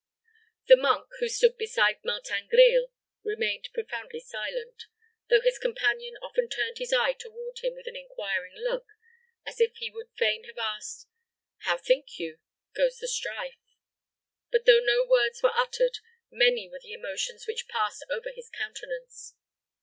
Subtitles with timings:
[0.65, 2.87] The monk, who stood beside Martin Grille,
[3.23, 4.85] remained profoundly silent,
[5.29, 8.87] though his companion often turned his eye toward him with an inquiring look,
[9.45, 11.05] as if he would fain have asked,
[11.65, 12.39] "How, think you,
[12.75, 13.61] goes the strife?"
[14.51, 15.99] But, though no words were uttered,
[16.31, 19.35] many were the emotions which passed over his countenance.